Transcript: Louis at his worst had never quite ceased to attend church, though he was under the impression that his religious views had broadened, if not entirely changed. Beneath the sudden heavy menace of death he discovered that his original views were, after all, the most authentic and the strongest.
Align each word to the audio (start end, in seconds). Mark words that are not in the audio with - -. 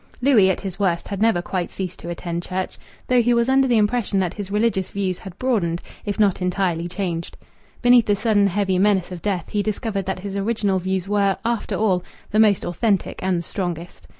Louis 0.19 0.49
at 0.49 0.61
his 0.61 0.79
worst 0.79 1.09
had 1.09 1.21
never 1.21 1.43
quite 1.43 1.69
ceased 1.69 1.99
to 1.99 2.09
attend 2.09 2.41
church, 2.41 2.79
though 3.05 3.21
he 3.21 3.35
was 3.35 3.47
under 3.47 3.67
the 3.67 3.77
impression 3.77 4.17
that 4.17 4.33
his 4.33 4.49
religious 4.49 4.89
views 4.89 5.19
had 5.19 5.37
broadened, 5.37 5.79
if 6.05 6.19
not 6.19 6.41
entirely 6.41 6.87
changed. 6.87 7.37
Beneath 7.83 8.07
the 8.07 8.15
sudden 8.15 8.47
heavy 8.47 8.79
menace 8.79 9.11
of 9.11 9.21
death 9.21 9.51
he 9.51 9.61
discovered 9.61 10.07
that 10.07 10.21
his 10.21 10.35
original 10.35 10.79
views 10.79 11.07
were, 11.07 11.37
after 11.45 11.75
all, 11.75 12.03
the 12.31 12.39
most 12.39 12.65
authentic 12.65 13.21
and 13.21 13.37
the 13.37 13.43
strongest. 13.43 14.07